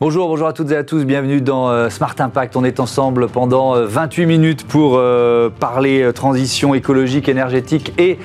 [0.00, 2.54] Bonjour, bonjour à toutes et à tous, bienvenue dans euh, Smart Impact.
[2.54, 8.16] On est ensemble pendant 28 euh, minutes pour euh, parler transition écologique, énergétique et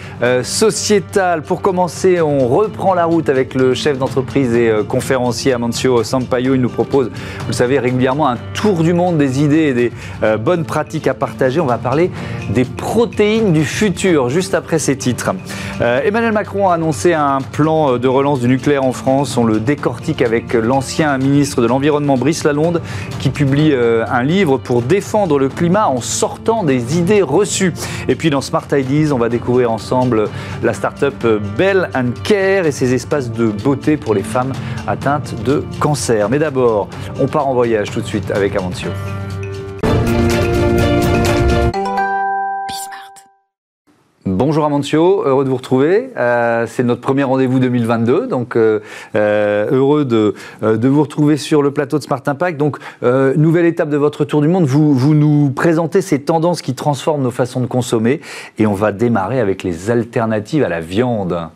[0.44, 1.42] sociétale.
[1.42, 6.54] Pour commencer, on reprend la route avec le chef d'entreprise et conférencier Amancio Sampaio.
[6.54, 9.92] Il nous propose, vous le savez, régulièrement un tour du monde des idées et des
[10.38, 11.60] bonnes pratiques à partager.
[11.60, 12.12] On va parler
[12.52, 15.32] des protéines du futur, juste après ces titres.
[15.82, 19.38] Emmanuel Macron a annoncé un plan de relance du nucléaire en France.
[19.38, 22.82] On le décortique avec l'ancien ministre de l'Environnement Brice Lalonde
[23.20, 27.74] qui publie euh, un livre pour défendre le climat en sortant des idées reçues.
[28.08, 30.30] Et puis dans Smart Ideas, on va découvrir ensemble
[30.62, 31.26] la start-up
[31.58, 31.90] Bell
[32.24, 34.52] Care et ses espaces de beauté pour les femmes
[34.88, 36.30] atteintes de cancer.
[36.30, 38.90] Mais d'abord, on part en voyage tout de suite avec Amancio.
[44.46, 46.10] Bonjour Amancio, heureux de vous retrouver.
[46.18, 48.82] Euh, c'est notre premier rendez-vous 2022, donc euh,
[49.16, 52.58] euh, heureux de, de, vous retrouver sur le plateau de Smart Impact.
[52.58, 56.76] Donc, nouvelle étape de votre tour du monde, vous, vous nous présentez ces tendances qui
[56.76, 58.20] transforment nos façons de consommer
[58.60, 61.48] et on va démarrer avec les alternatives à la viande.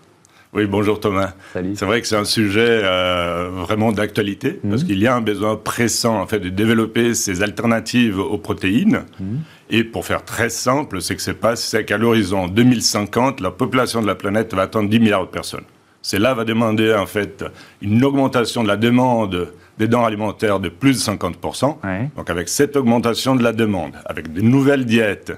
[0.53, 1.33] Oui, bonjour Thomas.
[1.53, 4.87] C'est vrai que c'est un sujet vraiment d'actualité parce mhm.
[4.87, 9.03] qu'il y a un besoin pressant en fait de développer ces alternatives aux protéines.
[9.19, 9.39] Mhm.
[9.69, 14.01] Et pour faire très simple, c'est que c'est pas, c'est qu'à l'horizon 2050, la population
[14.01, 15.65] de la planète va atteindre 10 milliards de personnes.
[16.01, 17.43] Cela va demander en fait
[17.81, 21.75] une augmentation de la demande des dents alimentaires de plus de 50%.
[22.15, 25.33] Donc avec cette augmentation de la demande, avec des nouvelles diètes,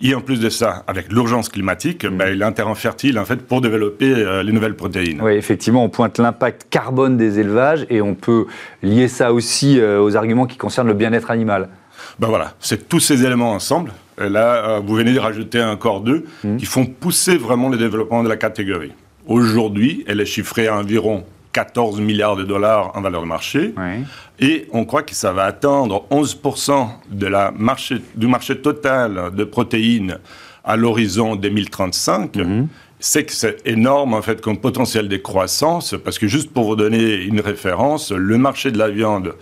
[0.00, 2.16] et en plus de ça, avec l'urgence climatique, mm.
[2.16, 5.20] ben, il est un terrain fertile en fait pour développer euh, les nouvelles protéines.
[5.22, 8.46] Oui, effectivement, on pointe l'impact carbone des élevages et on peut
[8.82, 11.68] lier ça aussi euh, aux arguments qui concernent le bien-être animal.
[12.18, 13.92] Ben voilà, c'est tous ces éléments ensemble.
[14.20, 16.56] Et là, euh, vous venez de rajouter encore deux mmh.
[16.56, 18.92] qui font pousser vraiment le développement de la catégorie.
[19.26, 21.24] Aujourd'hui, elle est chiffrée à environ
[21.56, 23.72] 14 milliards de dollars en valeur de marché.
[24.38, 29.44] Et on croit que ça va atteindre 11% de la marché, du marché total de
[29.44, 30.18] protéines
[30.64, 32.36] à l'horizon 2035.
[32.36, 32.66] Mmh.
[33.00, 36.76] C'est que c'est énorme en fait comme potentiel de croissance parce que juste pour vous
[36.76, 39.34] donner une référence, le marché de la viande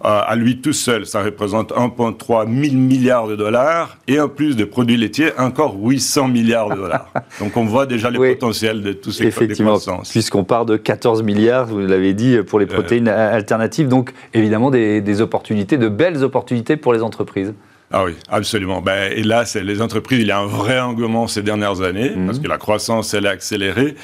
[0.00, 4.64] à lui tout seul, ça représente 1,3 000 milliards de dollars, et en plus de
[4.64, 7.12] produits laitiers, encore 800 milliards de dollars.
[7.40, 9.78] Donc on voit déjà le potentiel de tous ces Effectivement,
[10.10, 12.74] puisqu'on part de 14 milliards, vous l'avez dit, pour les euh.
[12.74, 17.54] protéines alternatives, donc évidemment des, opportunités, de belles opportunités pour les entreprises.
[17.90, 18.82] Ah oui, absolument.
[18.82, 22.26] Ben, et là, les entreprises, il y a un vrai engouement ces dernières années, mhm.
[22.26, 23.94] parce que la croissance, elle est accélérée.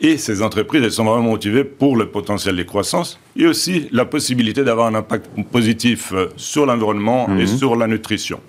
[0.00, 4.04] Et ces entreprises, elles sont vraiment motivées pour le potentiel de croissance et aussi la
[4.04, 7.46] possibilité d'avoir un impact positif euh, sur l'environnement et mhm.
[7.46, 8.40] sur la nutrition.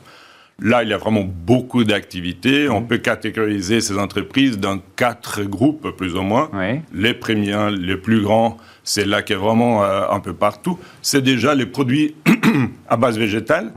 [0.62, 2.70] Là, il y a vraiment beaucoup d'activités.
[2.70, 2.88] On mhm.
[2.88, 6.50] peut catégoriser ces entreprises dans quatre groupes, plus ou moins.
[6.94, 10.80] Les premiers, les plus grands, c'est là qui est vraiment euh, un peu partout.
[11.02, 12.16] C'est déjà les produits
[12.88, 13.74] à base végétale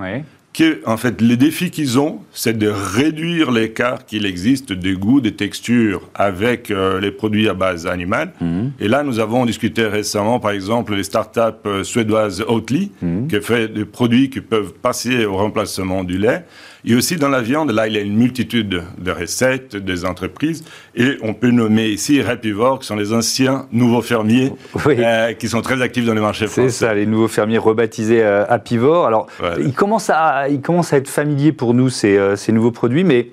[0.86, 5.34] en fait, les défis qu'ils ont, c'est de réduire l'écart qu'il existe des goûts, des
[5.34, 8.32] textures avec euh, les produits à base animale.
[8.40, 8.72] Mhm.
[8.80, 13.28] Et là, nous avons discuté récemment, par exemple, les startups euh, suédoises Oatly, mhm.
[13.28, 16.44] qui fait des produits qui peuvent passer au remplacement du lait.
[16.90, 20.64] Et aussi dans la viande, là, il y a une multitude de recettes, des entreprises.
[20.94, 24.54] Et on peut nommer ici Rapivore, qui sont les anciens nouveaux fermiers
[24.86, 26.70] euh, qui sont très actifs dans les marchés français.
[26.70, 29.06] C'est ça, les nouveaux fermiers rebaptisés euh, Apivore.
[29.06, 29.26] Alors,
[29.58, 33.04] ils, commencent à, ils commencent à être familiers pour nous, ces, euh, ces nouveaux produits,
[33.04, 33.32] mais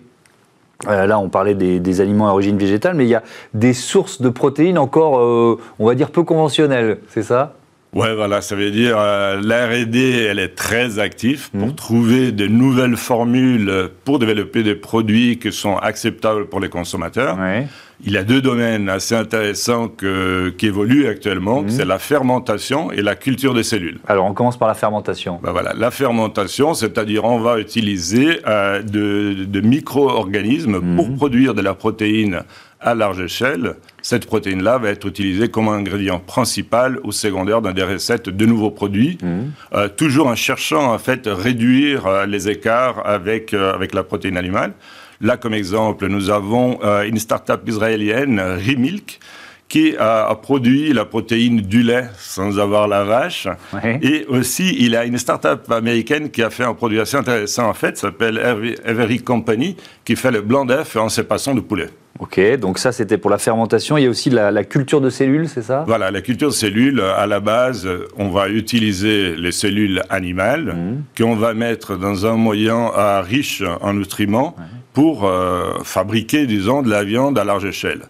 [0.85, 3.23] là, on parlait des, des, aliments à origine végétale, mais il y a
[3.53, 7.55] des sources de protéines encore, on va dire, peu conventionnelles, c'est ça?
[7.95, 11.75] Ouais, voilà, ça veut dire euh, la R&D, elle est très active pour mmh.
[11.75, 17.37] trouver de nouvelles formules pour développer des produits qui sont acceptables pour les consommateurs.
[18.05, 21.69] Il y a deux domaines assez intéressants qui évoluent actuellement, mmh.
[21.69, 23.99] c'est la fermentation et la culture des cellules.
[24.07, 25.39] Alors, on commence par la fermentation.
[25.41, 30.95] Ben voilà, la fermentation, c'est-à-dire on va utiliser euh, de, de micro-organismes mmh.
[30.97, 32.41] pour produire de la protéine
[32.85, 37.83] à large échelle, cette protéine-là va être utilisée comme ingrédient principal ou secondaire dans des
[37.83, 39.27] recettes de nouveaux produits, mmh.
[39.73, 44.37] euh, toujours en cherchant en fait réduire euh, les écarts avec, euh, avec la protéine
[44.37, 44.73] animale.
[45.19, 49.21] Là, comme exemple, nous avons une start-up israélienne, Remilk,
[49.67, 53.47] qui a, produit la protéine du lait sans avoir la vache.
[54.01, 57.73] Et aussi, il a une start-up américaine qui a fait un produit assez intéressant, en
[57.73, 58.37] fait, s'appelle
[58.85, 61.89] Every Company, qui fait le blanc d'œuf en séparation de poulet.
[62.17, 63.97] Ok, donc ça c'était pour la fermentation.
[63.97, 65.83] Il y a aussi la, culture de cellules, c'est ça?
[65.85, 71.21] Voilà, la culture de cellules, à la base, on va utiliser les cellules animales mmh.
[71.21, 72.89] qu'on va mettre dans un moyen
[73.21, 74.55] riche en nutriments
[74.95, 78.03] pour euh, fabriquer, disons, de la viande à large échelle.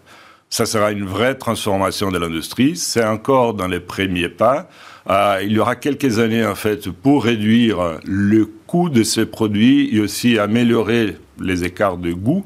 [0.56, 2.76] Ça sera une vraie transformation de l'industrie.
[2.76, 4.70] C'est encore dans les premiers pas.
[5.06, 9.94] Euh, il y aura quelques années, en fait, pour réduire le coût de ces produits
[9.94, 12.42] et aussi améliorer les écarts de goût.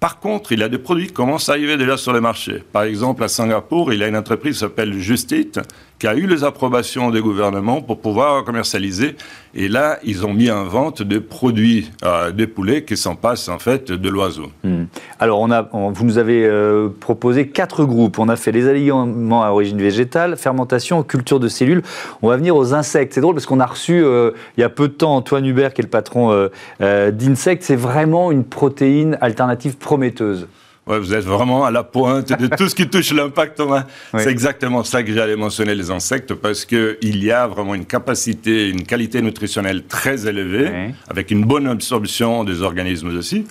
[0.00, 2.62] Par contre, il y a des produits qui commencent à arriver déjà sur le marché.
[2.72, 5.52] Par exemple, à Singapour, il y a une entreprise qui s'appelle Justit,
[5.98, 9.16] qui a eu les approbations des gouvernements pour pouvoir commercialiser.
[9.54, 13.48] Et là, ils ont mis en vente des produits euh, des poulets qui s'en passent
[13.48, 14.46] en fait de l'oiseau.
[14.64, 14.84] Hmm.
[15.20, 18.18] Alors, on a, vous nous avez euh, proposé quatre groupes.
[18.18, 21.82] On a fait les aliments à origine végétale, fermentation, culture de cellules.
[22.22, 23.12] On va venir aux insectes.
[23.12, 25.72] C'est drôle parce qu'on a reçu euh, il y a peu de temps Antoine Hubert,
[25.72, 26.48] qui est le patron
[26.80, 27.62] d'Insect.
[27.62, 30.48] C'est vraiment une protéine alternative prometteuse.
[30.86, 33.84] Ouais, vous êtes vraiment à la pointe de tout ce qui touche l'impact Thomas.
[34.16, 37.86] C'est exactement ça que j'allais mentionner les insectes parce que il y a vraiment une
[37.86, 43.46] capacité, une qualité nutritionnelle très élevée avec une bonne absorption des organismes aussi.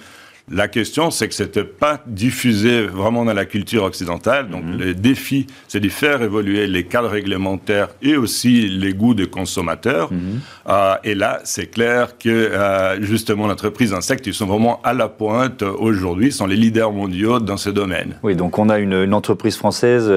[0.51, 4.49] La question, c'est que ce n'était pas diffusé vraiment dans la culture occidentale.
[4.49, 4.77] Donc, mhm.
[4.77, 10.11] le défi, c'est de faire évoluer les cadres réglementaires et aussi les goûts des consommateurs.
[10.11, 10.41] Mhm.
[10.67, 15.07] Euh, et là, c'est clair que, euh, justement, l'entreprise Insectes, ils sont vraiment à la
[15.07, 18.17] pointe aujourd'hui, sont les leaders mondiaux dans ce domaine.
[18.23, 20.11] Oui, donc on a une, une entreprise française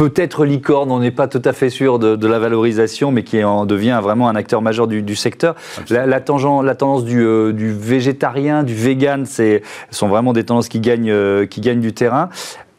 [0.00, 3.66] peut-être licorne, on n'est pas tout à fait sûr de, la valorisation, mais qui en
[3.66, 5.56] devient vraiment un acteur majeur du, secteur.
[5.90, 9.60] La, la, tendance euh, du, végétarien, du vegan, ce
[9.90, 12.30] sont vraiment des tendances qui gagnent, euh, qui gagnent du terrain.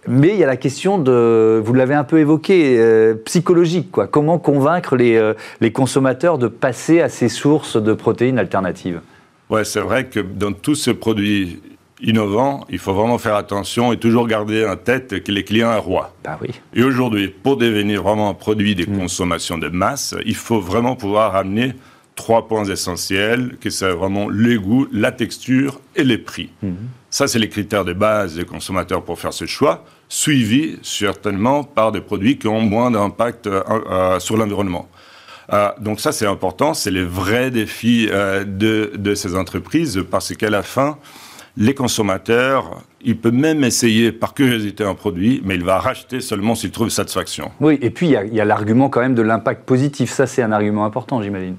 [0.08, 3.92] Mais il y a la question de, vous l'avez un peu évoqué, euh, psychologique.
[3.92, 4.08] Quoi.
[4.08, 9.00] Comment convaincre les, les consommateurs de passer à ces sources de protéines alternatives?
[9.52, 11.62] Ouais, c'est vrai que dans tous ces produits
[12.02, 15.82] innovant, il faut vraiment faire attention et toujours garder en tête que les clients sont
[15.82, 16.16] rois.
[16.24, 16.50] Bah oui.
[16.74, 18.98] Et aujourd'hui, pour devenir vraiment un produit de mm.
[18.98, 21.74] consommation de masse, il faut vraiment pouvoir amener
[22.16, 26.50] trois points essentiels, que c'est vraiment le goût, la texture et les prix.
[26.62, 26.74] Mm.
[27.10, 31.92] Ça, c'est les critères de base des consommateurs pour faire ce choix, suivis certainement par
[31.92, 34.88] des produits qui ont moins d'impact euh, euh, sur l'environnement.
[35.52, 40.50] Euh, donc ça, c'est important, c'est les vrais défis de, de, ces entreprises, parce qu'à
[40.50, 40.98] la fin,
[41.58, 46.56] les consommateurs, il peut même essayer par curiosité un produit, mais il va racheter seulement
[46.56, 47.52] s'il trouve satisfaction.
[47.60, 50.12] Oui, et puis il y a, l'argument quand même de l'impact positif.
[50.12, 51.56] Ça, c'est un argument important, j'imagine.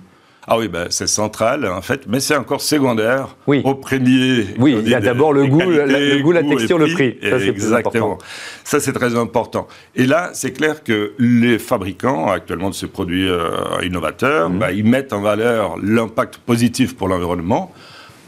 [0.48, 3.62] Ah oui, ben, c'est central en fait, mais c'est encore secondaire oui.
[3.64, 4.44] au premier.
[4.58, 7.16] Oui, il y a d'abord le, goût, le goût, la texture, le prix.
[7.22, 8.18] Ça, Exactement.
[8.64, 9.68] Ça, c'est très important.
[9.94, 13.50] Et là, c'est clair que les fabricants actuellement de ces produits euh,
[13.84, 14.58] innovateurs, mhm.
[14.58, 17.72] ben, ils mettent en valeur l'impact positif pour l'environnement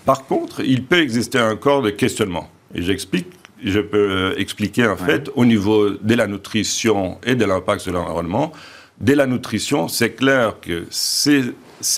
[0.04, 2.50] par contre, il peut exister encore des questionnements.
[2.74, 3.28] Et j'explique,
[3.62, 7.92] je peux euh, expliquer en fait au niveau de la nutrition et de l'impact sur
[7.92, 8.52] l'environnement.
[9.00, 11.54] Dès la nutrition, c'est clair que ces,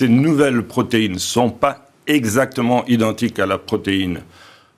[0.07, 4.21] nouvelles protéines ne sont pas exactement identiques à la protéine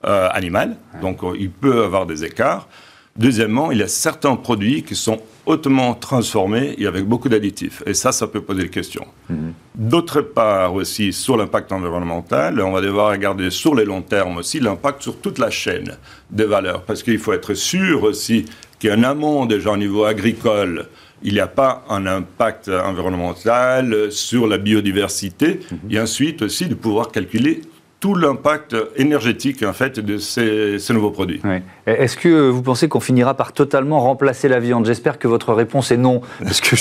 [0.04, 2.68] euh, animale, donc euh, il peut y avoir des écarts.
[3.16, 7.82] Deuxièmement, il y a certains produits qui sont hautement transformés et avec beaucoup d'additifs.
[7.86, 9.06] Et ça, ça peut poser des questions.
[9.28, 9.52] Mhm.
[9.74, 14.60] D'autre part aussi, sur l'impact environnemental, on va devoir regarder sur les longs termes aussi
[14.60, 15.96] l'impact sur toute la chaîne
[16.30, 16.82] des valeurs.
[16.82, 18.44] Parce qu'il faut être sûr aussi
[18.80, 20.86] qu'en amont, déjà au niveau agricole,
[21.22, 25.60] il n'y a pas un impact environnemental sur la biodiversité.
[25.70, 25.78] Mhm.
[25.90, 27.62] Et ensuite aussi de pouvoir calculer
[28.00, 31.40] tout l'impact énergétique en fait de ces, nouveaux produits.
[31.86, 34.86] Est-ce que vous pensez qu'on finira par totalement remplacer la viande?
[34.86, 36.76] J'espère que votre réponse est non, parce que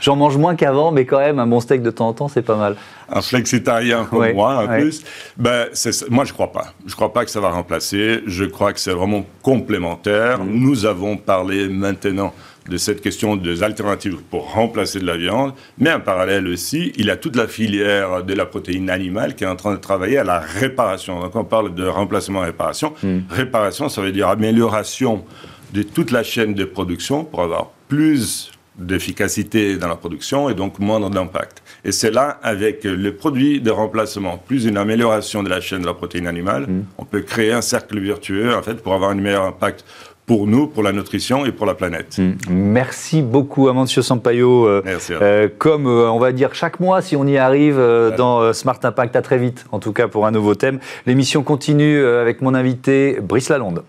[0.00, 2.42] j'en mange moins qu'avant, mais quand même un bon steak de temps en temps, c'est
[2.42, 2.76] pas mal.
[3.08, 5.02] Un flexitarien comme moi, en plus,
[5.36, 5.66] ben,
[6.10, 6.74] moi je crois pas.
[6.86, 8.20] Je crois pas que ça va remplacer.
[8.26, 10.44] Je crois que c'est vraiment complémentaire.
[10.44, 10.50] Mm.
[10.50, 12.34] Nous avons parlé maintenant
[12.68, 17.06] de cette question des alternatives pour remplacer de la viande, mais en parallèle aussi, il
[17.06, 20.18] y a toute la filière de la protéine animale qui est en train de travailler
[20.18, 21.20] à la réparation.
[21.20, 22.92] Donc on parle de remplacement et réparation.
[23.02, 23.20] Hmm.
[23.30, 25.24] Réparation, ça veut dire amélioration
[25.72, 30.78] de toute la chaîne de production pour avoir plus d'efficacité dans la production et donc
[30.78, 31.62] moins d'impact.
[31.84, 35.86] Et c'est là, avec le produit de remplacement, plus une amélioration de la chaîne de
[35.86, 36.84] la protéine animale, hmm.
[36.98, 39.84] on peut créer un cercle vertueux, en fait, pour avoir un meilleur impact
[40.28, 42.18] pour nous, pour la nutrition et pour la planète.
[42.18, 42.34] Hmm.
[42.50, 44.68] Merci beaucoup, Amancio Sampaio.
[44.68, 47.80] Euh, euh, comme euh, on va dire chaque mois, si on y arrive
[48.16, 50.78] dans Smart Impact, à très vite, en tout cas pour un nouveau thème.
[51.06, 53.82] L'émission continue avec mon invité, Brice Lalonde.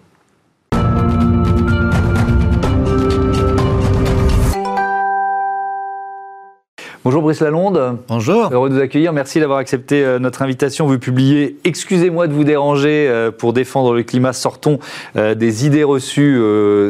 [7.06, 7.98] Bonjour Brice Lalonde.
[8.10, 8.50] Bonjour.
[8.52, 9.14] Heureux de vous accueillir.
[9.14, 10.86] Merci d'avoir accepté euh, notre invitation.
[10.86, 14.34] Vous publiez Excusez-moi de vous déranger euh, pour défendre le climat.
[14.34, 14.80] Sortons
[15.16, 16.38] euh, des idées reçues.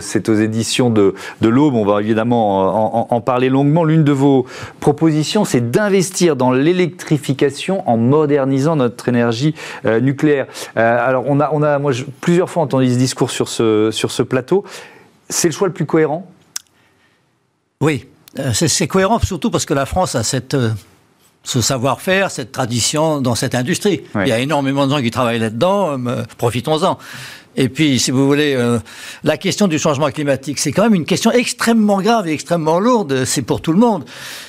[0.01, 1.13] C'est aux éditions de,
[1.43, 1.75] l'Aube.
[1.75, 3.83] On va évidemment en, parler longuement.
[3.83, 4.47] L'une de vos
[4.79, 9.53] propositions, c'est d'investir dans l'électrification en modernisant notre énergie
[9.85, 10.47] nucléaire.
[10.75, 14.23] Alors, on a, on a moi, plusieurs fois entendu ce discours sur ce, sur ce
[14.23, 14.63] plateau.
[15.29, 16.27] C'est le choix le plus cohérent?
[17.81, 18.07] Oui,
[18.53, 20.71] c'est cohérent surtout parce que la France a cette, euh,
[21.43, 24.01] ce savoir-faire, cette tradition dans cette industrie.
[24.15, 26.97] Il y a énormément de gens qui travaillent là-dedans, euh, profitons-en.
[27.55, 28.57] Et puis, si vous voulez,
[29.23, 33.25] la question du changement climatique, c'est quand même une question extrêmement grave et extrêmement lourde.
[33.25, 34.05] C'est pour tout le monde.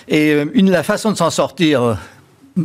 [0.07, 1.97] Et une, la façon de s'en sortir,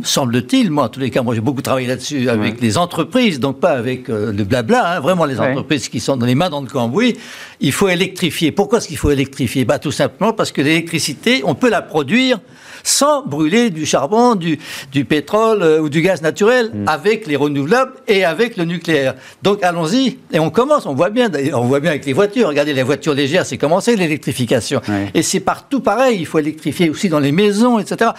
[0.04, 3.60] semble-t-il, moi en tous les cas, moi j'ai beaucoup travaillé là-dessus avec les entreprises, donc
[3.60, 6.66] pas avec le blabla, hein, vraiment les entreprises qui sont dans les mains dans le
[6.66, 7.16] cambouis,
[7.60, 8.52] il faut électrifier.
[8.52, 9.64] Pourquoi est-ce qu'il faut électrifier?
[9.64, 12.38] Bah, Tout simplement parce que l'électricité, on peut la produire
[12.86, 14.58] sans brûler du charbon, du,
[14.92, 16.88] du pétrole euh, ou du gaz naturel, mm.
[16.88, 19.14] avec les renouvelables et avec le nucléaire.
[19.42, 22.72] Donc allons-y, et on commence, on voit bien on voit bien avec les voitures, regardez
[22.72, 24.80] les voitures légères, c'est commencé l'électrification.
[25.14, 28.10] Et c'est partout pareil, il faut électrifier aussi dans les maisons, etc.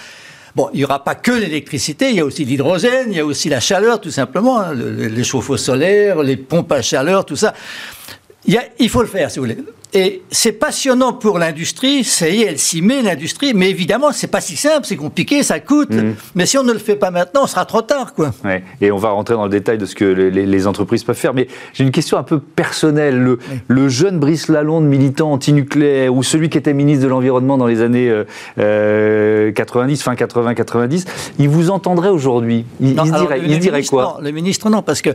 [0.57, 3.25] Bon, il n'y aura pas que l'électricité, il y a aussi l'hydrogène, il y a
[3.27, 7.53] aussi la chaleur, tout simplement, hein, les chauffe-eau solaires, les pompes à chaleur, tout ça.
[8.43, 9.59] Il, il faut le faire, si vous voulez.
[9.93, 14.27] Et c'est passionnant pour l'industrie, ça y est, elle s'y met, l'industrie, mais évidemment, c'est
[14.27, 15.91] pas si simple, c'est compliqué, ça coûte.
[15.91, 16.13] Mm.
[16.35, 18.31] Mais si on ne le fait pas maintenant, on sera trop tard, quoi.
[18.43, 18.63] Ouais.
[18.81, 21.33] Et on va rentrer dans le détail de ce que les, entreprises peuvent faire.
[21.33, 23.17] Mais j'ai une question un peu personnelle.
[23.17, 27.67] Le, le jeune Brice Lalonde, militant anti-nucléaire, ou celui qui était ministre de l'Environnement dans
[27.67, 28.09] les années
[28.57, 31.05] 90, euh, euh, fin 80-90,
[31.39, 32.65] il vous entendrait aujourd'hui?
[32.81, 34.19] Il, dirait, il dirait quoi?
[34.21, 35.11] Le ministre, non, parce que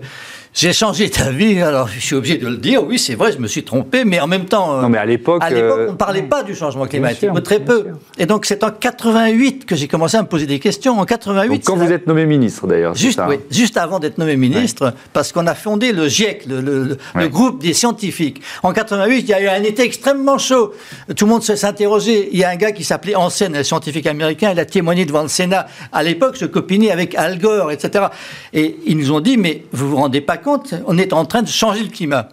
[0.54, 3.49] j'ai changé d'avis, alors je suis obligé de le dire, oui, c'est vrai, je me
[3.49, 4.76] suis trompé, mais en même temps.
[4.76, 5.42] Euh, non, mais à l'époque.
[5.42, 7.87] À l'époque, on ne parlait pas du changement climatique, très peu.
[8.18, 11.00] Et donc, c'est en 88 que j'ai commencé à me poser des questions.
[11.00, 11.49] En 88.
[11.49, 12.94] Donc, quand vous êtes nommé ministre, d'ailleurs.
[12.94, 17.62] Juste, oui, juste avant d'être nommé ministre, parce qu'on a fondé le GIEC, le, groupe
[17.62, 18.42] des scientifiques.
[18.62, 20.75] En 88, il y a eu un été extrêmement chaud.
[21.16, 22.28] Tout le monde s'est interrogé.
[22.30, 25.23] Il y a un gars qui s'appelait Hansen, un scientifique américain, il a témoigné devant
[25.23, 25.66] le Sénat.
[25.92, 28.06] À l'époque, se copinait avec Al Gore, etc.
[28.52, 31.43] Et ils nous ont dit, mais vous vous rendez pas compte, on est en train
[31.43, 32.29] de changer le climat.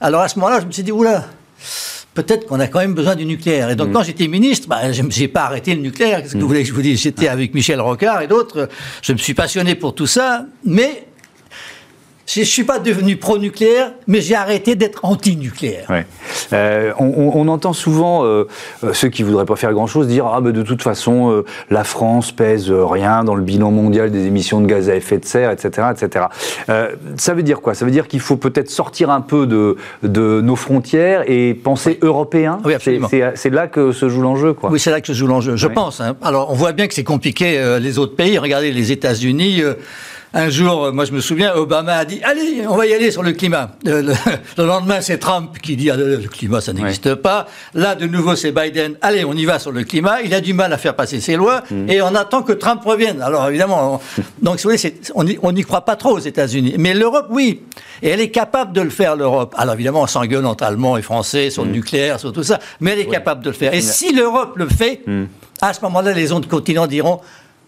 [0.00, 1.24] Alors à ce moment-là, je me suis dit, oula,
[2.14, 3.70] peut-être qu'on a quand même besoin du nucléaire.
[3.70, 3.92] Et donc, mm.
[3.92, 6.22] quand j'étais ministre, bah, je n'ai pas arrêté le nucléaire.
[6.22, 6.48] Qu'est-ce que vous mm.
[6.48, 7.00] voulez que je vous dise?
[7.00, 8.68] J'étais avec Michel Rocard et d'autres.
[9.02, 10.46] Je me suis passionné pour tout ça.
[10.64, 11.07] Mais
[12.28, 15.86] je ne suis pas devenu pro-nucléaire, mais j'ai arrêté d'être anti-nucléaire.
[16.52, 18.46] Euh, on, entend souvent euh,
[18.84, 22.32] euh, ceux qui voudraient pas faire grand-chose dire ah ben de toute façon la France
[22.32, 25.88] pèse rien dans le bilan mondial des émissions de gaz à effet de serre, etc.,
[25.90, 26.26] etc.
[27.16, 27.74] ça veut dire quoi?
[27.74, 31.98] Ça veut dire qu'il faut peut-être sortir un peu de, de nos frontières et penser
[32.02, 32.58] européen?
[32.64, 33.08] Oui, absolument.
[33.08, 34.70] C'est là que se joue l'enjeu, quoi.
[34.70, 35.56] Oui, c'est là que se joue l'enjeu.
[35.56, 36.00] Je pense.
[36.00, 36.16] Hein.
[36.22, 38.36] Alors, on voit bien que c'est compliqué les autres pays.
[38.36, 39.62] Regardez les États-Unis.
[40.34, 43.22] Un jour, moi je me souviens, Obama a dit Allez, on va y aller sur
[43.22, 43.70] le climat.
[43.84, 44.12] Le,
[44.58, 47.46] lendemain, c'est Trump qui dit ah, Le climat, ça n'existe pas.
[47.74, 50.20] Là, de nouveau, c'est Biden Allez, on y va sur le climat.
[50.22, 51.88] Il a du mal à faire passer ses lois mm.
[51.88, 53.22] et on attend que Trump revienne.
[53.22, 54.00] Alors évidemment,
[54.42, 54.60] donc
[55.14, 56.74] on n'y croit pas trop aux États-Unis.
[56.78, 57.62] Mais l'Europe, oui.
[58.02, 59.54] Et elle est capable de le faire, l'Europe.
[59.56, 61.72] Alors évidemment, on s'engueule entre Allemands et Français sur le mm.
[61.72, 62.58] nucléaire, sur tout ça.
[62.80, 63.72] Mais elle est capable de le faire.
[63.72, 65.24] Et si l'Europe le fait, mm.
[65.62, 67.20] à ce moment-là, les autres continents diront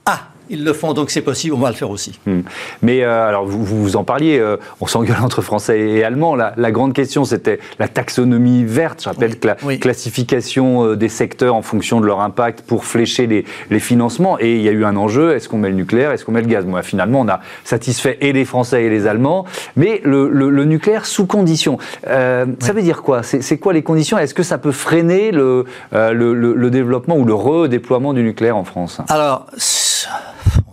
[0.05, 2.19] Ah, ils le font, donc c'est possible, on va le faire aussi.
[2.26, 2.40] Hmm.
[2.83, 6.35] Mais euh, alors, vous, vous, en parliez, euh, on s'engueule entre Français et Allemands.
[6.35, 9.02] La, la grande question, c'était la taxonomie verte.
[9.02, 13.26] Je rappelle que la classification euh, des secteurs en fonction de leur impact pour flécher
[13.26, 14.38] les, les financements.
[14.40, 16.42] Et il y a eu un enjeu est-ce qu'on met le nucléaire, est-ce qu'on met
[16.42, 16.66] le gaz?
[16.66, 19.45] Moi, finalement, on a satisfait et les Français et les Allemands,
[19.76, 21.78] mais le, le, nucléaire sous condition.
[22.04, 23.23] Ça veut dire quoi?
[23.23, 24.19] C'est quoi les conditions?
[24.19, 29.00] Est-ce que ça peut freiner le, le, développement ou le redéploiement du nucléaire en France?
[29.09, 29.47] Alors,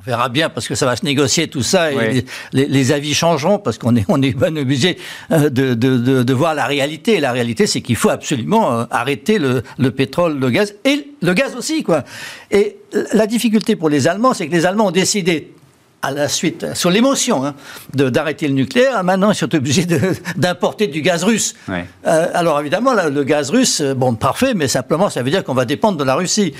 [0.07, 2.23] verra bien parce que ça va se négocier tout ça et
[2.53, 4.97] les, avis changeront parce qu'on est, on est bien obligé
[5.31, 7.15] euh, de, de, voir la réalité.
[7.15, 11.11] Et la réalité, c'est qu'il faut absolument euh, arrêter le, le, pétrole, le gaz et
[11.21, 12.03] le gaz aussi, quoi.
[12.51, 12.77] Et
[13.13, 15.51] la difficulté pour les Allemands, c'est que les Allemands ont décidé
[16.01, 17.55] à la suite, sur l'émotion, hein,
[17.93, 19.03] d'arrêter le nucléaire.
[19.03, 19.85] Maintenant, ils sont obligés
[20.37, 21.55] d'importer du gaz russe.
[21.69, 25.55] Euh, alors évidemment, le gaz russe, euh, bon, parfait, mais simplement, ça veut dire qu'on
[25.55, 26.53] va dépendre de la Russie.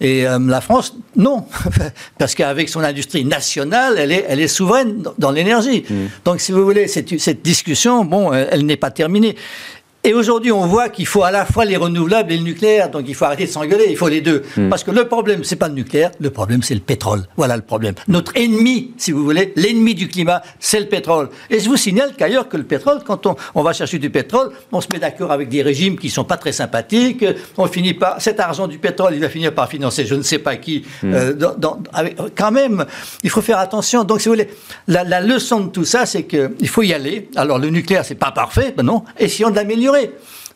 [0.00, 1.46] Et euh, la France, non,
[2.18, 5.84] parce qu'avec son industrie nationale, elle est, elle est souveraine dans, l'énergie.
[5.88, 5.94] Mm.
[6.24, 9.36] Donc, si vous voulez, cette, cette discussion, bon, elle n'est pas terminée.
[10.06, 13.04] Et aujourd'hui, on voit qu'il faut à la fois les renouvelables et le nucléaire, donc
[13.08, 14.42] il faut arrêter de s'engueuler, il faut les deux.
[14.54, 14.68] Hmm.
[14.68, 17.22] Parce que le problème, c'est pas le nucléaire, le problème, c'est le pétrole.
[17.38, 17.94] Voilà le problème.
[18.06, 21.30] Notre ennemi, si vous voulez, l'ennemi du climat, c'est le pétrole.
[21.48, 24.50] Et je vous signale qu'ailleurs que le pétrole, quand on, on, va chercher du pétrole,
[24.72, 27.24] on se met d'accord avec des régimes qui sont pas très sympathiques,
[27.56, 30.38] on finit par, cet argent du pétrole, il va finir par financer je ne sais
[30.38, 30.84] pas qui.
[31.02, 31.14] Hmm.
[31.14, 32.84] Euh, dans, avec, quand même,
[33.22, 34.04] il faut faire attention.
[34.04, 34.50] Donc, si vous voulez,
[34.86, 37.30] la, la leçon de tout ça, c'est qu'il faut y aller.
[37.36, 39.02] Alors, le nucléaire, c'est pas parfait, ben non.
[39.18, 39.93] Essayons de l'améliorer.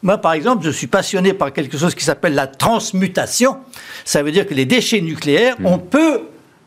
[0.02, 3.56] Moi, par exemple, je suis passionné par quelque chose qui s'appelle la transmutation.
[4.04, 5.66] Ça veut dire que les déchets nucléaires, hmm.
[5.66, 6.20] on peut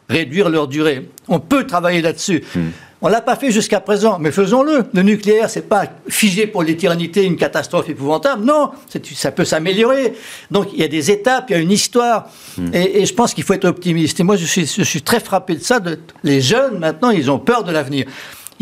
[0.10, 1.10] réduire leur durée.
[1.30, 2.44] On peut travailler là-dessus.
[2.54, 2.70] Hmm.
[3.04, 4.84] On l'a pas fait jusqu'à présent, mais faisons-le.
[4.94, 8.44] Le nucléaire, c'est pas figé pour l'éternité, une catastrophe épouvantable.
[8.44, 8.72] Non,
[9.16, 10.14] ça peut s'améliorer.
[10.52, 12.76] Donc il y a des étapes, il y a une histoire, hmm.
[12.76, 14.20] et, je pense qu'il faut être optimiste.
[14.20, 15.80] Et moi, je suis, je suis très frappé de ça.
[15.80, 18.06] De, les jeunes maintenant, ils ont peur de l'avenir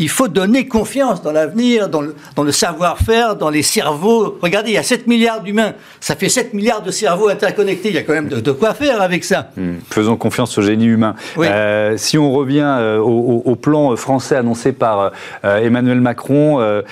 [0.00, 4.38] il faut donner confiance dans l'avenir, dans le, savoir-faire, dans les cerveaux.
[4.40, 5.74] Regardez, il y a 7 milliards d'humains.
[6.00, 7.90] Ça fait 7 milliards de cerveaux interconnectés.
[7.90, 9.50] Il y a quand même de, quoi faire avec ça.
[9.58, 9.74] Hmm.
[9.90, 11.14] Faisons confiance au génie humain.
[11.38, 15.12] Euh, si on revient euh, au, plan français annoncé par
[15.44, 16.82] euh, Emmanuel Macron,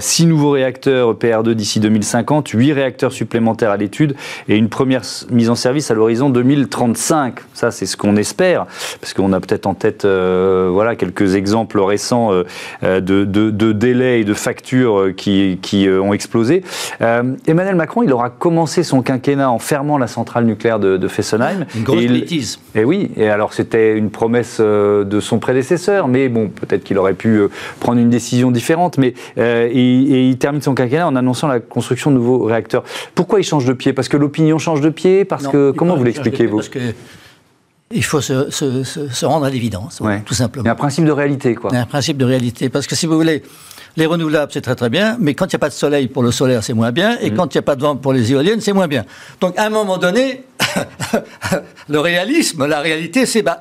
[0.00, 4.16] 6 nouveaux réacteurs PR2 d'ici 2050, 8 réacteurs supplémentaires à l'étude
[4.48, 7.36] et une première mise en service à l'horizon 2035.
[7.54, 8.66] Ça, c'est ce qu'on espère,
[9.00, 12.39] parce qu'on a peut-être en tête voilà, quelques exemples récents
[12.82, 16.62] euh, de, de, délais et de factures euh, qui, euh, ont explosé.
[17.00, 21.66] Emmanuel Macron, il aura commencé son quinquennat en fermant la centrale nucléaire de, Fessenheim.
[21.74, 22.60] Une grosse bêtise.
[22.74, 27.14] Et oui, et alors c'était une promesse de son prédécesseur, mais bon, peut-être qu'il aurait
[27.14, 27.40] pu
[27.80, 32.16] prendre une décision différente, mais et, il termine son quinquennat en annonçant la construction de
[32.16, 32.84] nouveaux réacteurs.
[33.14, 33.92] Pourquoi il change de pied?
[33.92, 35.24] Parce que l'opinion change de pied?
[35.24, 36.60] Parce que comment vous l'expliquez vous?
[37.92, 40.64] Il faut se, rendre à l'évidence, tout simplement.
[40.64, 41.70] Il y a un principe de réalité, quoi.
[41.72, 42.68] Il y a un principe de réalité.
[42.68, 43.42] Parce que si vous voulez,
[43.96, 46.22] les renouvelables, c'est très très bien, mais quand il n'y a pas de soleil pour
[46.22, 47.34] le solaire, c'est moins bien, et mm.
[47.34, 49.04] quand il n'y a pas de vent pour les éoliennes, c'est moins bien.
[49.40, 50.44] Donc à un moment donné,
[51.88, 53.60] le réalisme, la réalité, c'est bah,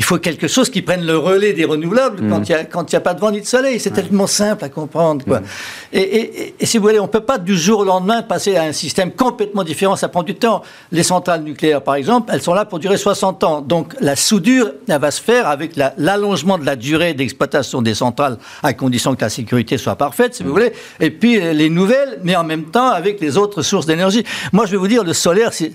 [0.00, 2.44] il faut quelque chose qui prenne le relais des renouvelables quand mm.
[2.48, 3.78] il n'y a, pas de vent ni de soleil.
[3.78, 5.26] C'est tellement simple à comprendre.
[5.26, 5.40] Quoi.
[5.40, 5.44] Mm.
[5.92, 8.72] Et, si vous voulez, on ne peut pas du jour au lendemain passer à un
[8.72, 9.96] système complètement différent.
[9.96, 10.62] Ça prend du temps.
[10.90, 13.60] Les centrales nucléaires, par exemple, elles sont là pour durer 60 ans.
[13.60, 18.38] Donc la soudure, elle va se faire avec l'allongement de la durée d'exploitation des centrales,
[18.62, 20.52] à condition que la sécurité soit parfaite, si vous mm.
[20.52, 20.72] voulez.
[21.00, 24.24] Et puis les nouvelles, mais en même temps avec les autres sources d'énergie.
[24.54, 25.72] Moi, je vais vous dire, le solaire, c'est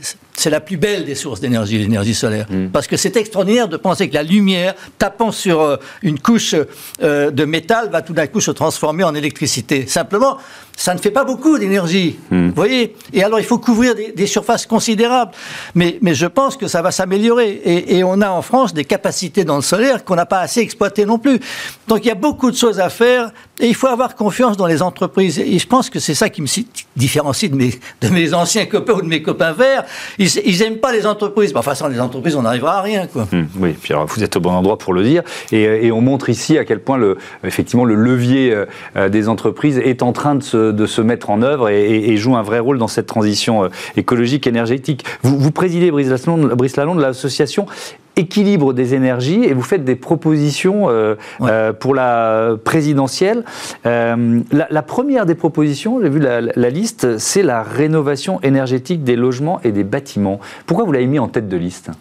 [0.50, 2.48] la plus belle des sources d'énergie, l'énergie solaire.
[2.72, 6.56] Parce que c'est extraordinaire de penser que la lumière, tapant sur euh, une couche
[7.02, 9.88] euh, de métal, va tout d'un coup se transformer en électricité.
[9.88, 10.38] Simplement,
[10.76, 12.20] ça ne fait pas beaucoup d'énergie.
[12.30, 12.50] Hmm.
[12.50, 15.32] Vous voyez Et alors, il faut couvrir des, surfaces considérables.
[15.74, 17.62] Mais, mais, je pense que ça va s'améliorer.
[17.66, 21.06] Et, on a en France des capacités dans le solaire qu'on n'a pas assez exploitées
[21.06, 21.40] non plus.
[21.88, 23.32] Donc, il y a beaucoup de choses à faire.
[23.60, 25.40] Et il faut avoir confiance dans les entreprises.
[25.40, 26.48] Et je pense que c'est ça qui me
[26.96, 29.86] différencie de mes, anciens copains ou de mes copains verts.
[30.18, 31.54] Ils n'aiment pas les entreprises.
[31.56, 33.08] Enfin, sans les entreprises, on n'arrivera à rien.
[33.16, 33.46] Hmm.
[33.58, 35.24] oui, puis alors, vous êtes au bon endroit pour le dire.
[35.52, 38.54] Et, et, on montre ici à quel point, le, effectivement, le levier
[38.98, 40.42] euh, des entreprises est en train de
[40.86, 45.06] se mettre en œuvre et, joue un vrai rôle dans cette transition euh, écologique énergétique.
[45.22, 47.68] Vous, vous présidez, Brice Lalonde, de l'association
[48.16, 53.44] équilibre des énergies et vous faites des propositions euh, euh, pour la présidentielle.
[53.84, 59.60] la, première des propositions, j'ai vu la, la liste, c'est la rénovation énergétique des logements
[59.64, 60.40] et des bâtiments.
[60.66, 61.92] Pourquoi vous l'avez mis en tête de liste?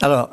[0.00, 0.30] Alors,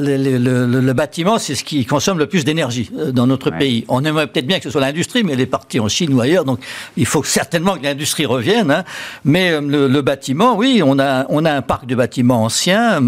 [0.00, 3.84] le, bâtiment, c'est ce qui consomme le plus d'énergie euh, dans notre pays.
[3.88, 6.20] On aimerait peut-être bien que ce soit l'industrie, mais elle est partie en Chine ou
[6.20, 6.60] ailleurs, donc
[6.96, 8.70] il faut certainement que l'industrie revienne.
[8.70, 8.84] Hein.
[9.24, 13.00] Mais euh, le, bâtiment, oui, on a, on a un parc de bâtiments anciens,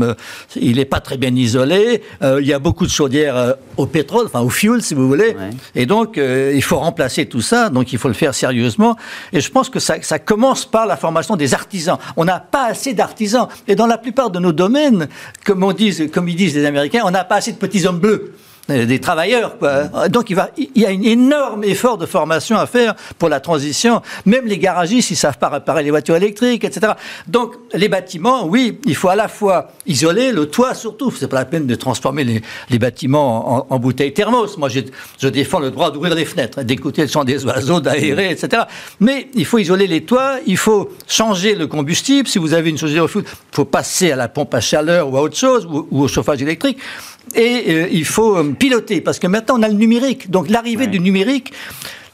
[0.57, 4.27] il n'est pas très bien isolé, euh, il y a beaucoup de chaudières au pétrole,
[4.27, 5.37] enfin au fuel si vous voulez,
[5.77, 8.97] et donc il faut remplacer tout ça, donc il faut le faire sérieusement.
[9.33, 11.99] Et je pense que ça, ça commence par la formation des artisans.
[12.17, 15.09] On n'a pas assez d'artisans, et dans la plupart de nos domaines,
[15.45, 17.99] comme, on dit, comme ils disent les Américains, on n'a pas assez de petits hommes
[17.99, 18.35] bleus
[18.71, 19.57] des travailleurs.
[20.09, 23.41] Donc il, va, il y a un énorme effort de formation à faire pour la
[23.41, 24.03] transition.
[24.27, 26.93] Même les garagistes, ils savent pas réparer les voitures électriques, etc.
[27.27, 31.11] Donc les bâtiments, oui, il faut à la fois isoler le toit surtout.
[31.11, 34.57] C'est pas la peine de transformer les, bâtiments en, bouteilles thermos.
[34.57, 34.81] Moi, je,
[35.19, 38.63] je défends le droit d'ouvrir les fenêtres, d'écouter le chant des oiseaux, d'aérer, etc.
[39.01, 42.29] Mais il faut isoler les toits, il faut changer le combustible.
[42.29, 45.11] Si vous avez une chaudière au foot, il faut passer à la pompe à chaleur
[45.11, 46.79] ou à autre chose, ou au chauffage électrique.
[47.35, 50.31] Et euh, il faut euh, piloter, parce que maintenant on a le numérique.
[50.31, 51.53] Donc l'arrivée du numérique,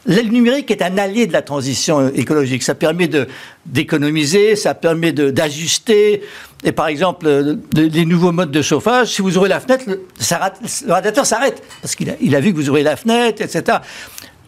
[0.05, 2.63] le numérique est un allié de la transition euh, écologique.
[2.63, 3.09] Ça permet
[3.65, 6.23] d'économiser, ça permet d'ajuster.
[6.65, 10.07] Et par exemple, les nouveaux modes de chauffage, si vous ouvrez la fenêtre, le,
[10.87, 13.79] le radiateur s'arrête parce qu'il a, il a vu que vous ouvrez la fenêtre, etc.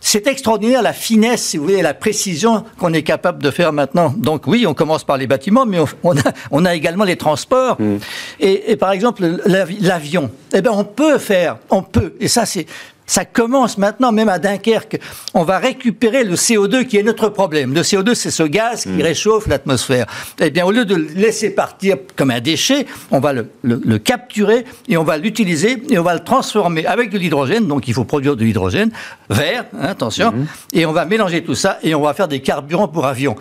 [0.00, 4.14] C'est extraordinaire la finesse, si vous voulez, la précision qu'on est capable de faire maintenant.
[4.16, 7.80] Donc oui, on commence par les bâtiments, mais on, a, on a, également les transports.
[7.80, 7.96] Mm.
[8.40, 10.30] Et, et, par exemple, l'avion.
[10.54, 12.14] Eh bien, on peut faire, on peut.
[12.20, 12.66] Et ça, c'est
[13.08, 15.00] ça commence maintenant, même à Dunkerque.
[15.34, 17.74] On va récupérer le CO2 qui est notre problème.
[17.74, 19.02] Le CO2, c'est ce gaz qui mm.
[19.02, 20.06] réchauffe l'atmosphère.
[20.38, 24.66] Eh bien, au lieu de le laisser partir comme un déchet, on va le, capturer
[24.88, 27.66] et on va l'utiliser et on va le transformer avec de l'hydrogène.
[27.66, 28.90] Donc, il faut produire de l'hydrogène
[29.30, 30.30] vert, hein, attention.
[30.30, 30.46] Mm.
[30.74, 33.36] Et on va mélanger tout ça et on va faire des carburants pour avions.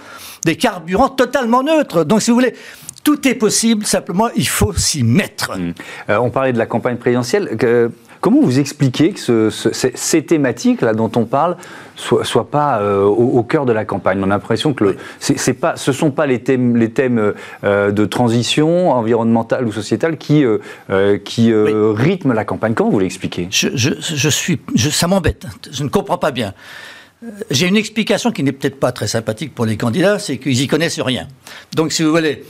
[0.46, 2.06] Des carburants totalement neutres.
[2.06, 2.54] Donc, si vous voulez,
[3.04, 5.58] tout est possible, simplement il faut s'y mettre.
[5.58, 5.74] Mm.
[6.10, 7.58] Euh, on parlait de la campagne présidentielle.
[8.22, 11.58] Comment vous expliquez que ces thématiques là dont on parle
[11.96, 14.20] soient, soient pas au, cœur de la campagne?
[14.22, 17.34] On a l'impression que le, c'est, pas, ce ne sont pas les thèmes, les thèmes
[17.64, 20.44] de transition environnementale ou sociétale qui,
[21.24, 22.74] qui rythment la campagne.
[22.74, 23.48] Comment vous l'expliquez?
[23.50, 25.46] Je, je, suis, ça m'embête.
[25.72, 26.54] Je ne comprends pas bien.
[27.50, 30.68] J'ai une explication qui n'est peut-être pas très sympathique pour les candidats, c'est qu'ils y
[30.68, 31.28] connaissent rien.
[31.76, 32.44] Donc, si vous voulez,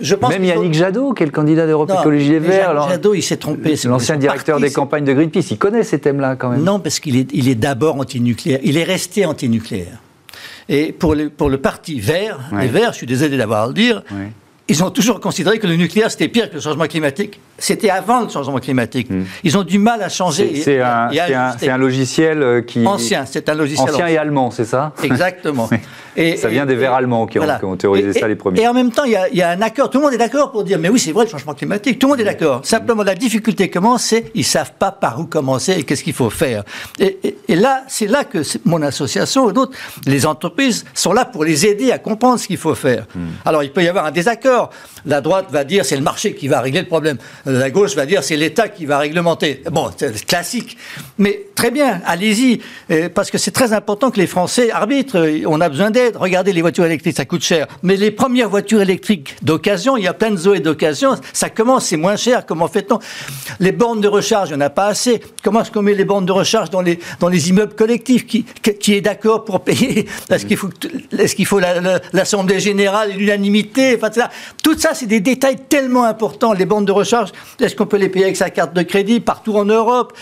[0.00, 2.72] je pense Même Yannick Jadot, qui est le candidat d'Europe Écologie Les Verts.
[2.74, 3.74] Yannick Jadot, il s'est trompé.
[3.84, 6.62] L'ancien directeur des campagnes de Greenpeace, il connaît ces thèmes-là quand même.
[6.62, 8.60] Non, parce qu'il est, il est d'abord antinucléaire.
[8.62, 9.98] Il est resté antinucléaire.
[10.68, 13.74] Et pour le, pour le parti vert, les Verts, je suis désolé d'avoir à le
[13.74, 14.02] dire,
[14.68, 17.40] ils ont toujours considéré que le nucléaire c'était pire que le changement climatique.
[17.58, 19.10] C'était avant le changement climatique.
[19.10, 19.24] Hmm.
[19.44, 20.56] Ils ont du mal à changer.
[20.56, 22.84] C'est un, un, logiciel euh, qui.
[22.84, 23.90] Ancien, c'est un logiciel.
[23.90, 24.92] Ancien et allemand, c'est ça?
[25.02, 25.68] Exactement.
[26.16, 28.60] Et, ça vient des Verts allemands qui, ont, théorisé ça les premiers.
[28.60, 29.90] Et en même temps, il y, a, un accord.
[29.90, 31.98] Tout le monde est d'accord pour dire mais oui, c'est vrai le changement climatique.
[31.98, 32.60] Tout le monde est d'accord.
[32.64, 36.30] Simplement, la difficulté commence, c'est ils savent pas par où commencer et qu'est-ce qu'il faut
[36.30, 36.62] faire.
[37.00, 41.66] Et, là, c'est là que mon association ou d'autres, les entreprises sont là pour les
[41.66, 43.06] aider à comprendre ce qu'il faut faire.
[43.14, 43.30] Hmm.
[43.44, 44.53] Alors, il peut y avoir un désaccord.
[45.06, 47.18] La droite va dire c'est le marché qui va régler le problème.
[47.44, 49.62] La gauche va dire c'est l'État qui va réglementer.
[49.70, 50.76] Bon, c'est classique.
[51.18, 55.18] Mais très bien, allez-y, euh, parce que c'est très important que les Français arbitrent.
[55.46, 56.16] On a besoin d'aide.
[56.16, 57.66] Regardez les voitures électriques, ça coûte cher.
[57.82, 61.86] Mais les premières voitures électriques d'occasion, il y a plein de zoé d'occasion, ça commence,
[61.86, 62.46] c'est moins cher.
[62.46, 62.98] Comment fait-on?
[63.60, 65.20] Les bornes de recharge, il n'y en a pas assez.
[65.42, 66.98] Comment est-ce qu'on met les bornes de recharge dans les,
[67.48, 68.44] immeubles collectifs qui,
[68.88, 70.06] est d'accord pour payer?
[70.30, 70.46] Est-ce
[71.36, 71.60] qu'il faut,
[72.12, 74.10] l'Assemblée générale l'unanimité enfin,
[74.62, 76.52] Tout ça, c'est des détails tellement importants.
[76.52, 77.30] Les bornes de recharge,
[77.60, 80.12] est-ce qu'on peut les payer avec sa carte de crédit partout en Europe?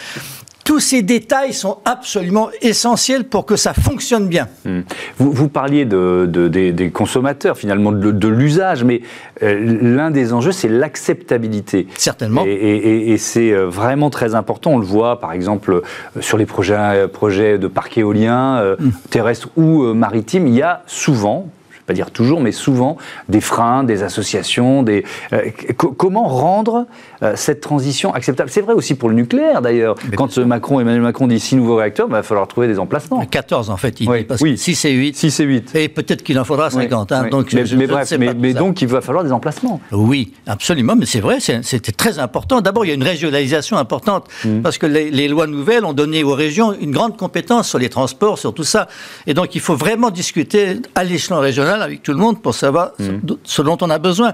[0.65, 4.47] Tous ces détails sont absolument essentiels pour que ça fonctionne bien.
[4.65, 4.83] Hmm.
[5.19, 9.03] Vous, vous, parliez de, des, consommateurs, finalement, de, l'usage, mais
[9.43, 11.89] euh, l'un des enjeux, c'est l'acceptabilité.
[11.97, 12.45] Certainement.
[12.47, 14.73] Et, c'est euh, vraiment très important.
[14.75, 18.91] On le voit, par exemple, euh, sur les projets, projets de parcs éoliens, hmm.
[19.11, 21.49] terrestres ou maritimes, il y a souvent,
[21.87, 22.97] pas dire toujours, mais souvent,
[23.29, 24.83] des freins, des associations.
[24.83, 26.87] Des, euh, comment rendre
[27.23, 29.95] euh, cette transition acceptable C'est vrai aussi pour le nucléaire, d'ailleurs.
[30.17, 33.25] Quand Macron, Emmanuel Macron dit 6 nouveaux réacteurs, bah, il va falloir trouver des emplacements.
[33.25, 34.59] 14, en fait, il oui, dit, parce oui.
[34.59, 35.17] 6 et 8.
[35.17, 35.75] 6 et 8.
[35.77, 37.13] Et peut-être qu'il en faudra 50.
[37.13, 39.81] Hein, donc mais, mais bref, mais, donc il va falloir des emplacements.
[39.93, 42.61] Oui, absolument, mais c'est vrai, c'était très important.
[42.61, 44.61] D'abord, il y a une régionalisation importante, mmh.
[44.61, 47.89] parce que les, les lois nouvelles ont donné aux régions une grande compétence sur les
[47.89, 48.89] transports, sur tout ça.
[49.27, 52.93] Et donc, il faut vraiment discuter à l'échelon régional avec tout le monde pour savoir
[52.99, 53.33] mmh.
[53.45, 54.33] ce dont on a besoin.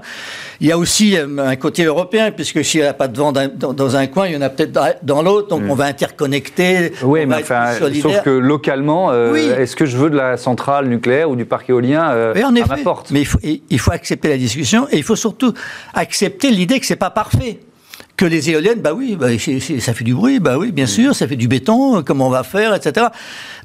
[0.61, 3.33] Il y a aussi euh, un côté européen, puisque s'il n'y a pas de vent
[3.33, 5.71] dans, un coin, il y en a peut-être dans l'autre, donc mmh.
[5.71, 6.93] on va interconnecter.
[7.03, 11.29] Oui, mais enfin, sauf que localement, euh, est-ce que je veux de la centrale nucléaire
[11.29, 13.11] ou du parc éolien euh, à ma porte?
[13.11, 15.53] Mais il faut, il faut accepter la discussion et il faut surtout
[15.93, 17.59] accepter l'idée que c'est pas parfait
[18.15, 19.27] que les éoliennes, bah oui, bah,
[19.79, 20.87] ça fait du bruit, bah oui, bien mmh.
[20.87, 23.07] sûr, ça fait du béton, comment on va faire, etc.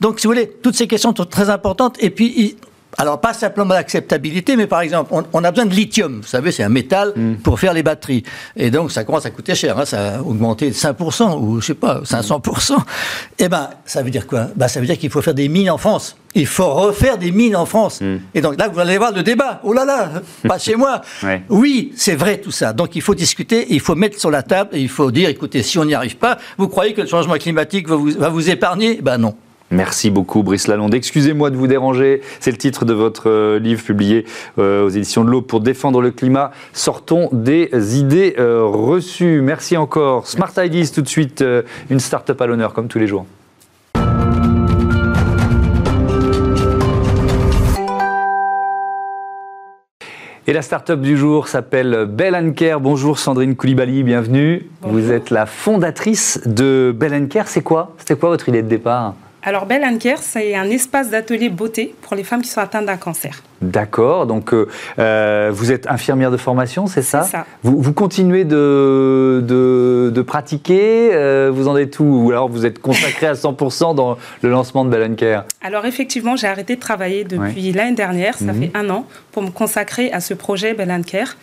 [0.00, 1.96] Donc, si vous voulez, toutes ces questions sont très importantes.
[2.00, 2.56] Et puis,
[2.98, 6.20] alors, pas simplement l'acceptabilité, mais par exemple, on, a besoin de lithium.
[6.22, 7.36] Vous savez, c'est un métal mm.
[7.36, 8.22] pour faire les batteries.
[8.56, 9.78] Et donc, ça commence à coûter cher.
[9.78, 9.84] Hein.
[9.84, 12.76] ça a augmenté de 5%, ou je sais pas, 500%.
[13.38, 14.48] Eh ben, ça veut dire quoi?
[14.54, 16.16] Ben, Ça veut dire qu'il faut faire des mines en France.
[16.36, 18.00] Il faut refaire des mines en France.
[18.00, 18.16] Mm.
[18.34, 19.60] Et donc là, vous allez voir le débat.
[19.64, 20.10] Oh là là,
[20.48, 21.00] pas chez moi.
[21.48, 22.72] Oui, c'est vrai tout ça.
[22.72, 25.62] Donc il faut discuter, il faut mettre sur la table, et il faut dire, écoutez,
[25.62, 28.50] si on n'y arrive pas, vous croyez que le changement climatique va vous, va vous
[28.50, 29.00] épargner?
[29.02, 29.34] Ben non.
[29.74, 30.94] Merci beaucoup Brice Lalonde.
[30.94, 34.24] Excusez-moi de vous déranger, c'est le titre de votre euh, livre publié
[34.60, 36.52] euh, aux éditions de l'Aube pour défendre le climat.
[36.72, 39.40] Sortons des idées euh, reçues.
[39.40, 40.28] Merci encore.
[40.28, 41.44] Smart Ideas tout de suite,
[41.90, 43.26] une start-up à l'honneur comme tous les jours.
[50.46, 52.78] Et la start-up du jour s'appelle Bell Care.
[52.78, 54.70] Bonjour Sandrine Koulibaly, bienvenue.
[54.82, 57.48] Vous êtes la fondatrice de Bell Care.
[57.48, 57.96] C'est quoi?
[57.98, 59.14] C'était quoi votre idée de départ?
[59.46, 62.96] Alors, Belle Care, c'est un espace d'atelier beauté pour les femmes qui sont atteintes d'un
[62.96, 63.42] cancer.
[63.60, 64.26] D'accord.
[64.26, 67.46] Donc, euh, euh, vous êtes infirmière de formation, c'est ça C'est ça.
[67.62, 73.26] Vous, continuez de, de, pratiquer euh, Vous en êtes où Ou alors vous êtes consacré
[73.26, 77.72] à 100% dans le lancement de Belle Care Alors, effectivement, j'ai arrêté de travailler depuis
[77.72, 78.60] l'année dernière, ça mhm.
[78.60, 81.36] fait un an, pour me consacrer à ce projet Belle Care.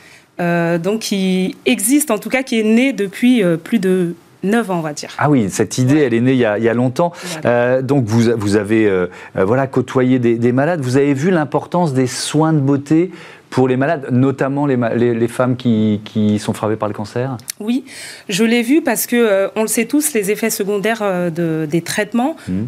[0.79, 4.82] donc, qui existe, en tout cas, qui est né depuis plus de 9 ans, on
[4.82, 5.10] va dire.
[5.17, 7.12] Ah oui, cette idée, elle est née il y a, longtemps.
[7.45, 10.82] Euh, donc, vous, vous avez euh, euh, voilà, côtoyé des, malades.
[10.82, 13.12] Vous avez vu l'importance des soins de beauté
[13.49, 14.77] pour les malades, notamment les,
[15.13, 17.38] les, femmes qui, qui, sont frappées par le cancer?
[17.60, 17.84] Oui,
[18.30, 22.36] je l'ai vu parce que, on le sait tous, les effets secondaires de, des traitements,
[22.47, 22.63] mmh.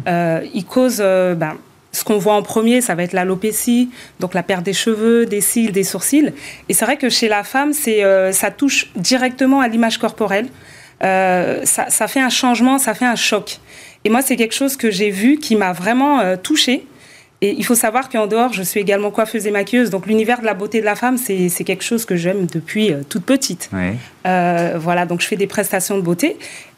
[0.52, 1.02] ils causent...
[1.02, 1.54] Ben,
[1.92, 5.40] ce qu'on voit en premier, ça va être l'alopécie, donc la perte des cheveux, des
[5.40, 6.32] cils, des sourcils.
[6.68, 10.48] Et c'est vrai que chez la femme, c'est, ça touche directement à l'image corporelle
[11.00, 13.58] ça, ça, fait un changement, ça fait un choc.
[14.04, 16.86] Et moi, c'est quelque chose que j'ai vu qui m'a vraiment touchée.
[17.40, 19.90] Et il faut savoir qu'en dehors, je suis également coiffeuse et maquilleuse.
[19.90, 23.24] Donc l'univers de la beauté de la femme, c'est quelque chose que j'aime depuis toute
[23.24, 23.70] petite.
[24.24, 26.36] voilà, donc je fais des prestations de beauté.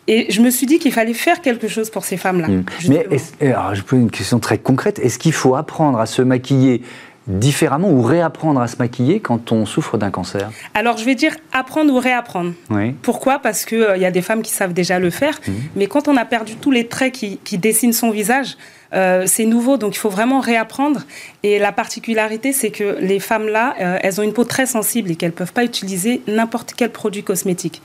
[0.08, 2.48] Et je me suis dit qu'il fallait faire quelque chose pour ces femmes-là.
[2.48, 2.64] Mmh.
[2.88, 5.00] Mais alors, je pose une question très concrète.
[5.00, 6.82] Est-ce qu'il faut apprendre à se maquiller
[7.26, 11.34] différemment ou réapprendre à se maquiller quand on souffre d'un cancer Alors je vais dire
[11.52, 12.52] apprendre ou réapprendre.
[12.70, 12.92] Oui.
[13.02, 13.38] Pourquoi?
[13.40, 15.52] Parce qu'il euh, il y a des femmes qui savent déjà le faire, mmh.
[15.76, 18.56] mais quand on a perdu tous les traits qui, dessinent son visage,
[18.94, 21.00] euh, c'est nouveau, donc il faut vraiment réapprendre.
[21.42, 25.16] Et la particularité, c'est que les femmes-là, euh, elles ont une peau très sensible et
[25.16, 27.82] qu'elles ne peuvent pas utiliser n'importe quel produit cosmétique.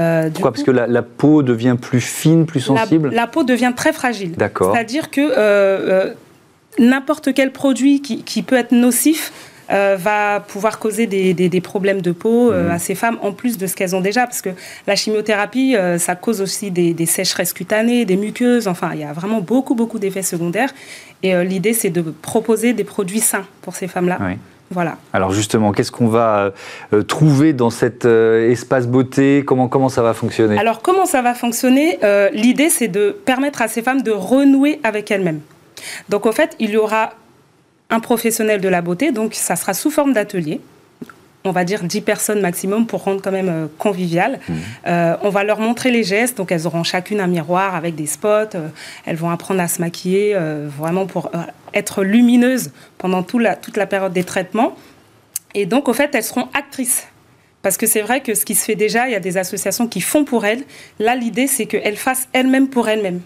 [0.00, 0.52] Euh, Pourquoi?
[0.52, 3.10] Parce que la, peau devient plus fine, plus sensible?
[3.10, 4.32] La, peau devient très fragile.
[4.32, 4.72] D'accord.
[4.72, 6.14] C'est-à-dire que euh,
[6.78, 9.32] n'importe quel produit qui, peut être nocif
[9.68, 12.70] va pouvoir causer des, problèmes de peau mhm.
[12.70, 14.26] à ces femmes, en plus de ce qu'elles ont déjà.
[14.26, 14.50] Parce que
[14.86, 18.68] la chimiothérapie, ça cause aussi des, des, sécheresses cutanées, des muqueuses.
[18.68, 20.74] Enfin, il y a vraiment beaucoup, beaucoup d'effets secondaires.
[21.22, 24.18] Et l'idée, c'est de proposer des produits sains pour ces femmes-là.
[24.20, 24.36] Oui.
[24.72, 24.96] Voilà.
[25.12, 26.52] Alors justement, qu'est-ce qu'on va
[26.92, 29.44] euh, trouver dans cet euh, espace beauté?
[29.46, 30.58] Comment, comment ça va fonctionner?
[30.58, 31.98] Alors comment ça va fonctionner?
[32.02, 35.40] Euh, L'idée, c'est de permettre à ces femmes de renouer avec elles-mêmes.
[36.08, 37.14] Donc au fait, il y aura
[37.90, 40.60] un professionnel de la beauté, donc ça sera sous forme d'atelier
[41.44, 44.38] on va dire 10 personnes maximum pour rendre quand même euh, convivial.
[44.48, 44.54] Mmh.
[44.86, 48.06] Euh, on va leur montrer les gestes, donc elles auront chacune un miroir avec des
[48.06, 48.68] spots, euh,
[49.06, 50.36] elles vont apprendre à se maquiller
[50.78, 51.30] vraiment pour
[51.74, 53.42] être lumineuses pendant toute
[53.76, 54.74] la période des traitements.
[55.54, 57.06] Et donc, au fait, elles seront actrices.
[57.62, 59.86] Parce que c'est vrai que ce qui se fait déjà, il y a des associations
[59.86, 60.64] qui font pour elles.
[60.98, 63.20] Là, l'idée, c'est qu'elles fassent elles-mêmes pour elles-mêmes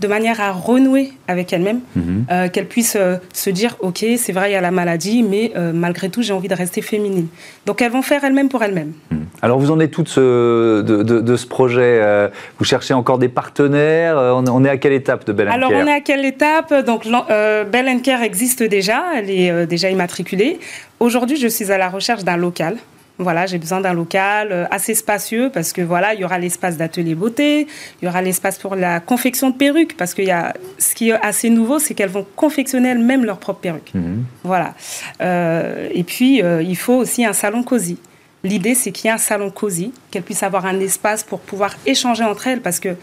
[0.00, 2.26] de manière à renouer avec elle-même, mhm.
[2.30, 5.52] euh, qu'elle puisse euh, se dire, OK, c'est vrai, il y a la maladie, mais
[5.56, 7.28] euh, malgré tout, j'ai envie de rester féminine.
[7.64, 8.92] Donc elles vont faire elles-mêmes pour elles-mêmes.
[9.10, 9.26] Mhm.
[9.42, 14.64] Alors vous en êtes toutes de, de, ce projet Vous cherchez encore des partenaires on,
[14.64, 16.72] est à quelle étape de Bell Alors on est à quelle étape?
[16.86, 20.58] Donc Bell Care existe déjà, elle est déjà immatriculée.
[21.00, 22.78] Aujourd'hui, je suis à la recherche d'un local.
[23.18, 26.76] Voilà, j'ai besoin d'un local euh, assez spacieux parce que voilà, il y aura l'espace
[26.76, 27.66] d'atelier beauté,
[28.00, 31.08] il y aura l'espace pour la confection de perruques parce qu'il y a ce qui
[31.08, 33.94] est assez nouveau, c'est qu'elles vont confectionner elles-mêmes leurs propres perruques.
[33.94, 34.24] Mhm.
[34.44, 34.74] Voilà.
[35.22, 37.98] Euh, et puis euh, il faut aussi un salon cosy.
[38.44, 41.74] L'idée, c'est qu'il y ait un salon cosy, qu'elles puissent avoir un espace pour pouvoir
[41.86, 42.96] échanger entre elles parce que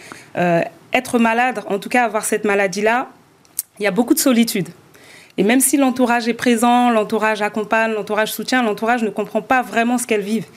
[0.94, 3.10] être malade, en tout cas avoir cette maladie-là,
[3.80, 4.70] il y a beaucoup de solitude.
[5.38, 9.98] Et même si l'entourage est présent, l'entourage accompagne, l'entourage soutient, l'entourage ne comprend pas vraiment
[9.98, 10.48] ce qu'elles vivent.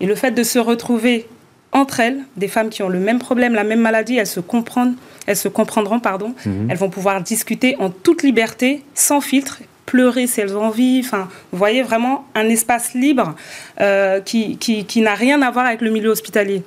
[0.00, 1.26] Et le fait de se retrouver
[1.72, 4.96] entre elles, des femmes qui ont le même problème, la même maladie, elles se comprennent,
[5.26, 6.34] elles se comprendront, pardon.
[6.44, 6.68] Mhm.
[6.70, 11.02] Elles vont pouvoir discuter en toute liberté, sans filtre, pleurer si elles ont envie.
[11.04, 13.34] Enfin, vous voyez vraiment un espace libre
[13.80, 16.62] euh, qui, qui, n'a rien à voir avec le milieu hospitalier.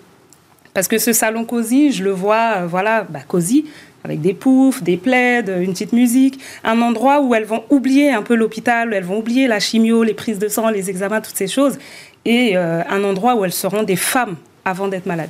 [0.73, 3.65] Parce que ce salon cosy, je le vois, euh, voilà, bah, cosy,
[4.03, 8.21] avec des poufs, des plaids, une petite musique, un endroit où elles vont oublier un
[8.21, 11.47] peu l'hôpital, elles vont oublier la chimio, les prises de sang, les examens, toutes ces
[11.47, 11.77] choses,
[12.25, 14.35] et euh, un endroit où elles seront des femmes
[14.65, 15.29] avant d'être malades.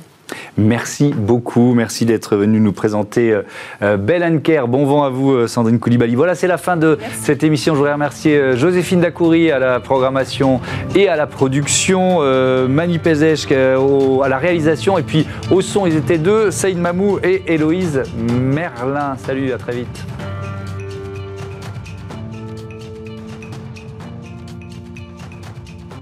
[0.56, 3.42] Merci beaucoup, merci d'être venu nous présenter euh,
[3.82, 4.68] euh, Belle Care.
[4.68, 6.14] Bon vent à vous, Sandrine Koulibaly.
[6.14, 7.74] Voilà, c'est la fin de cette émission.
[7.74, 10.60] Je voudrais remercier Joséphine Dacoury à la programmation
[10.94, 12.20] et à la production,
[12.68, 17.42] Mani Pezech à la réalisation, et puis au son, ils étaient deux, Saïd Mamou et
[17.46, 19.16] Héloïse Merlin.
[19.18, 20.33] Salut, à très vite.